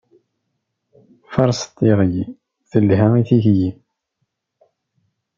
Faṛset 1.33 1.71
tiɣli, 1.79 2.23
telha 2.69 3.07
i 3.21 3.23
tilkli. 3.27 3.69